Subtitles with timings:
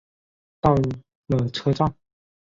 [0.59, 0.73] 到
[1.27, 1.95] 了车站